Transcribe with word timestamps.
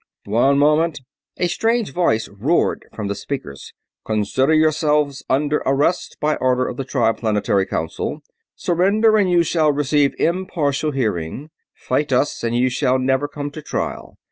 "One 0.25 0.57
moment!" 0.57 0.99
A 1.37 1.45
strange 1.45 1.93
voice 1.93 2.27
roared 2.27 2.85
from 2.91 3.07
the 3.07 3.13
speakers. 3.13 3.71
"Consider 4.03 4.51
yourselves 4.55 5.23
under 5.29 5.57
arrest, 5.63 6.17
by 6.19 6.37
order 6.37 6.67
of 6.67 6.77
the 6.77 6.83
Triplanetary 6.83 7.67
Council! 7.67 8.23
Surrender 8.55 9.15
and 9.15 9.29
you 9.29 9.43
shall 9.43 9.71
receive 9.71 10.19
impartial 10.19 10.89
hearing; 10.89 11.51
fight 11.75 12.11
us 12.11 12.43
and 12.43 12.55
you 12.55 12.67
shall 12.67 12.97
never 12.97 13.27
come 13.27 13.51
to 13.51 13.61
trial. 13.61 14.17